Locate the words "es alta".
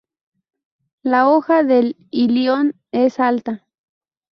2.91-3.67